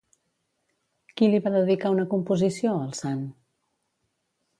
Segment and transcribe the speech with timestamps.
[1.19, 3.21] Qui li va dedicar una composició, al sant?